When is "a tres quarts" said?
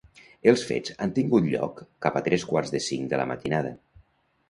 2.19-2.75